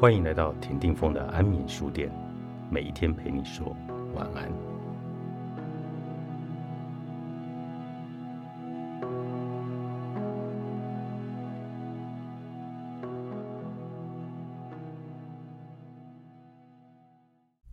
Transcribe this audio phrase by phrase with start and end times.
[0.00, 2.10] 欢迎来到田定峰的安眠书店，
[2.70, 3.76] 每一天陪你说
[4.14, 4.50] 晚安。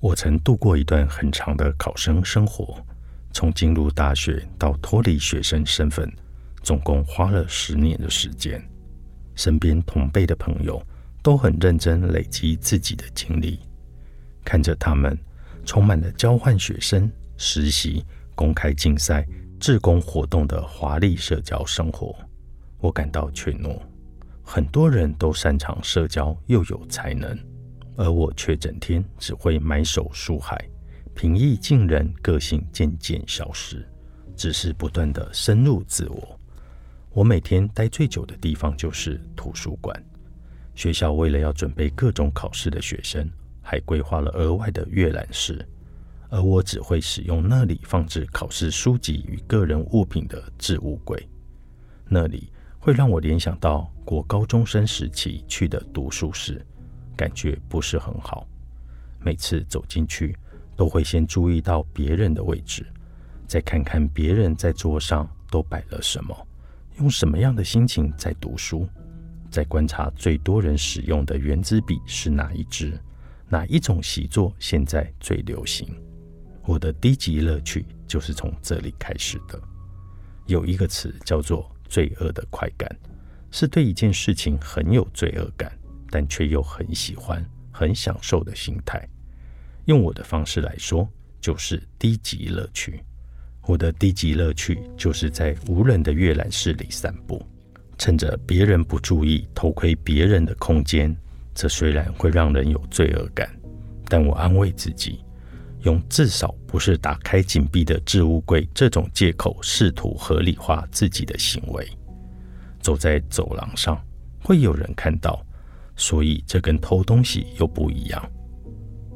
[0.00, 2.82] 我曾度过一段很长的考生生活，
[3.32, 6.10] 从进入大学到脱离学生身份，
[6.62, 8.66] 总共花了十年的时间。
[9.34, 10.82] 身边同辈的朋友
[11.24, 13.58] 都很认真累积自己的经历，
[14.44, 15.18] 看着他们
[15.64, 19.26] 充满了交换学生、实习、公开竞赛、
[19.58, 22.14] 志工活动的华丽社交生活，
[22.78, 23.80] 我感到怯懦。
[24.42, 27.34] 很多人都擅长社交，又有才能。
[27.96, 30.62] 而我却整天只会埋首书海，
[31.14, 33.82] 平易近人，个性渐渐消失，
[34.36, 36.38] 只是不断的深入自我。
[37.12, 40.04] 我每天待最久的地方就是图书馆。
[40.74, 43.28] 学校为了要准备各种考试的学生，
[43.62, 45.66] 还规划了额外的阅览室，
[46.28, 51.28] 而我只会使用那里放置考试书籍与个人物品的置物柜。
[52.08, 56.64] 那里会让我联想到国高中生时期去的读书室。
[57.16, 58.44] 感觉不是很好。
[59.20, 60.36] 每次走进去，
[60.74, 62.84] 都会先注意到别人的位置，
[63.46, 66.36] 再看看别人在桌上都摆了什么，
[66.98, 68.88] 用什么样的心情在读书，
[69.54, 73.00] 在观察最多人使用的圆珠笔是哪一支，
[73.48, 75.88] 哪一种习作现在最流行。
[76.64, 79.56] 我的低级乐趣就是从这里开始的。
[80.46, 82.90] 有一个词叫做“罪恶的快感”，
[83.52, 85.70] 是对一件事情很有罪恶感。
[86.10, 89.04] 但却又很喜欢、很享受的心态，
[89.86, 91.08] 用我的方式来说，
[91.40, 93.02] 就是低级乐趣。
[93.66, 97.44] 我的低级乐趣就是在无人的阅览室里散步，
[97.98, 101.14] 趁着别人不注意偷窥别人的空间。
[101.54, 103.48] 这虽然会让人有罪恶感，
[104.08, 105.20] 但我安慰自己，
[105.82, 111.88] 用至少不是打开紧闭的置物柜这种借口，试图合理化自己的行为。
[112.80, 114.00] 走在走廊上，
[114.42, 115.44] 会有人看到。
[115.96, 118.30] 所以这跟偷东西又不一样。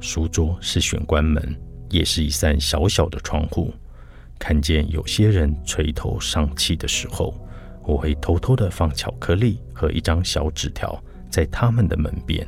[0.00, 1.54] 书桌是玄关门，
[1.90, 3.74] 也是一扇小小的窗户。
[4.38, 7.41] 看见有些人垂头丧气的时候，
[7.84, 12.46] 我会偷偷的放巧克力和一张小纸条在他们的门边。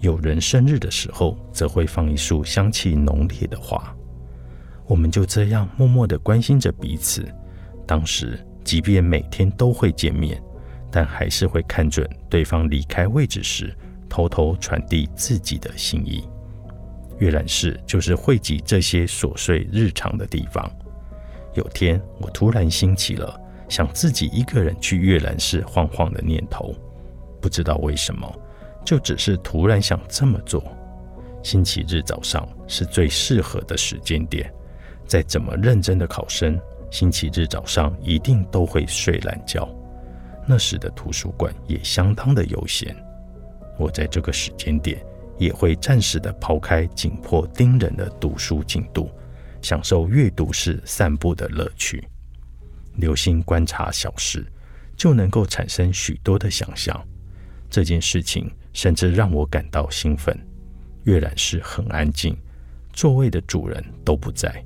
[0.00, 3.94] 有人生日的时候，则会放一束香气浓烈的花。
[4.86, 7.26] 我们就这样默默的关心着彼此。
[7.86, 10.40] 当时，即便每天都会见面。
[10.88, 13.76] 但还是会看准对方离开位置时，
[14.08, 16.24] 偷偷传递自己的心意。
[17.18, 20.70] 阅览室就是汇集这些琐碎日常的地方。
[21.54, 26.74] 有天，我突然兴起了想自己一个人去阅览室晃晃的念头，
[27.40, 28.32] 不知道为什么，
[28.84, 30.62] 就只是突然想这么做。
[31.42, 34.52] 星期日早上是最适合的时间点，
[35.06, 36.58] 再怎么认真的考生，
[36.90, 39.68] 星期日早上一定都会睡懒觉。
[40.46, 42.96] 那时的图书馆也相当的悠闲，
[43.78, 45.04] 我在这个时间点
[45.38, 49.10] 也会暂时的抛开紧迫盯人的读书进度，
[49.60, 52.04] 享受阅读式散步的乐趣。
[52.96, 54.46] 留心观察小事，
[54.96, 57.00] 就能够产生许多的想象。
[57.68, 60.36] 这件事情甚至让我感到兴奋。
[61.04, 62.36] 阅览室很安静，
[62.92, 64.64] 座位的主人都不在，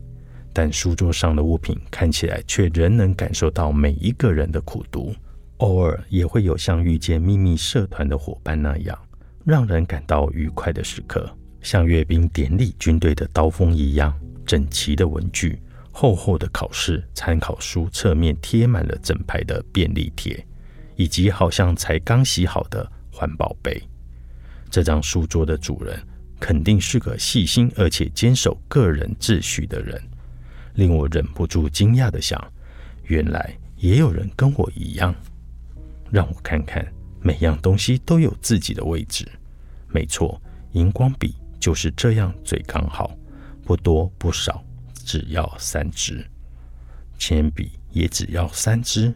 [0.53, 5.15] 但书桌上的物品看起来却仍能感受到每一个人的苦读。
[5.59, 8.99] 偶尔也会有像遇见秘密社团的伙伴那样，
[9.45, 11.31] 让人感到愉快的时刻，
[11.61, 15.61] 像阅兵典礼军队的刀锋一样，整齐的文具、
[15.93, 20.47] 厚厚的考试参考书侧面贴满了整排的便利贴，
[20.97, 23.83] 以及好像才刚洗好的环保杯。
[24.71, 26.01] 这张书桌的主人
[26.39, 30.01] 肯定是个细心而且坚守个人秩序的人，
[30.75, 32.41] 令我忍不住惊讶的想：
[33.05, 35.15] 原来也有人跟我一样。
[36.11, 36.87] 让我看看，
[37.21, 39.29] 每样东西都有自己的位置。
[39.89, 40.41] 没错，
[40.73, 43.11] 荧光笔就是这样最刚好，
[43.65, 44.65] 不多不少，
[45.11, 46.25] 只要三支。
[47.19, 49.13] 铅笔也只要三支。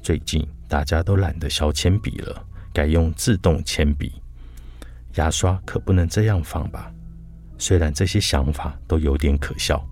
[0.00, 4.22] 最近大家都懒得削铅笔了，改用自动铅笔。
[5.16, 6.90] 牙刷可不能这样放吧？
[7.58, 9.86] 虽然这些想法都有点可笑，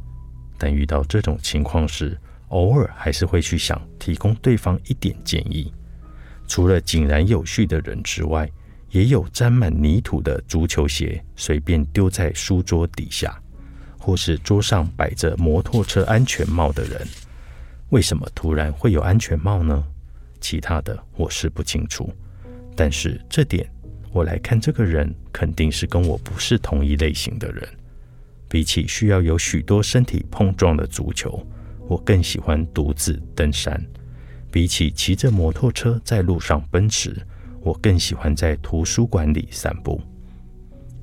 [0.56, 2.18] 但遇到这种情况时，
[2.48, 5.70] 偶尔还是会去想提供对方一点建议。
[6.48, 8.50] 除了井然有序的人之外，
[8.88, 13.38] 也有沾满泥土的足球鞋随便丢在书桌底下，
[14.06, 17.04] 或是桌上摆着摩托车安全帽的人。
[17.88, 19.82] 为什么突然会有安全帽呢？
[20.40, 22.08] 其他的我是不清楚，
[22.76, 23.68] 但是这点
[24.12, 27.68] 我来看这个人，肯定是跟我不是同一类型的人。
[28.48, 31.44] 比起需要有许多身体碰撞的足球，
[31.88, 33.84] 我更喜欢独自登山。
[34.52, 37.16] 比起骑着摩托车在路上奔驰，
[37.60, 40.00] 我更喜欢在图书馆里散步。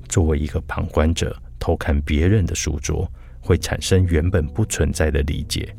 [0.08, 5.74] 作为一个旁观者，偷看别人的书桌，会产生原本不存在的理解。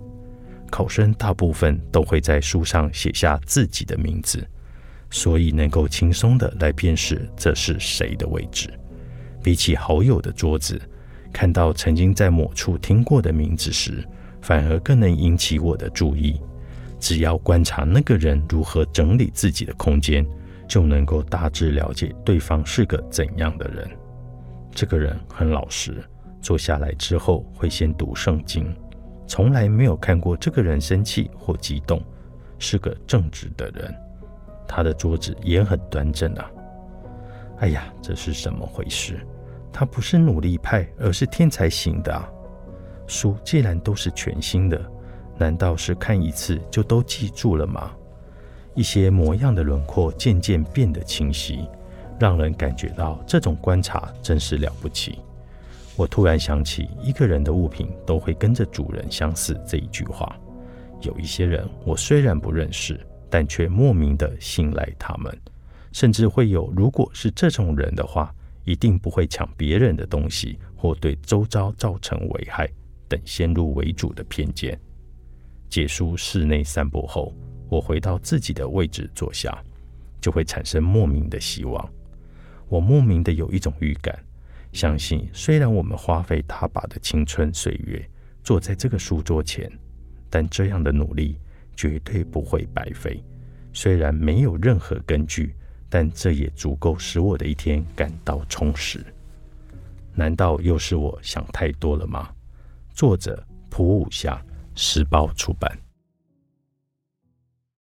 [0.72, 4.44] 考生大部分都会在书上写下自己的名字，
[5.12, 8.68] 所以能够轻松的来辨识这是谁的位置。
[9.44, 10.82] 比起好友的桌子，
[11.32, 14.04] 看到曾经在某处听过的名字时，
[14.42, 16.42] 反而更能引起我的注意。
[17.00, 20.26] 只要观察那个人如何整理自己的空间，
[20.68, 23.88] 就能够大致了解对方是个怎样的人。
[24.76, 26.04] 这个人很老实，
[26.42, 28.76] 坐下来之后会先读圣经。
[29.26, 32.00] 从来没有看过这个人生气或激动，
[32.60, 33.96] 是个正直的人。
[34.68, 36.52] 他的桌子也很端正啊。
[37.60, 39.26] 哎呀，这是怎么回事？
[39.72, 42.30] 他不是努力派，而是天才型的啊。
[43.08, 44.80] 书既然都是全新的，
[45.38, 47.94] 难道是看一次就都记住了吗？
[48.74, 51.66] 一些模样的轮廓渐渐变得清晰，
[52.20, 55.20] 让人感觉到这种观察真是了不起。
[55.96, 60.36] 我突然想起，一个人的物品都会跟着主人相似这一句话。
[61.02, 65.38] 有一些人，我虽然不认识，但却莫名的信赖他们，
[65.92, 68.34] 甚至会有如果是这种人的话，
[68.64, 72.68] 一定不会抢别人的东西或对周遭造成危害
[73.08, 74.80] 等先入为主的偏见。
[75.70, 77.34] 结束室内散步后，
[77.70, 79.62] 我回到自己的位置坐下，
[80.20, 81.90] 就会产生莫名的希望。
[82.68, 84.18] 我莫名的有一种预感。
[84.74, 88.06] 相信，虽然我们花费大把的青春岁月
[88.44, 89.72] 坐在这个书桌前，
[90.30, 91.38] 但这样的努力
[91.76, 93.24] 绝对不会白费。
[93.72, 95.56] 虽然没有任何根据，
[95.90, 99.06] 但这也足够使我的一天感到充实。
[100.14, 102.30] 难道又是我想太多了吗？
[102.94, 104.42] 作者：普武夏，
[104.76, 105.85] 时报出版。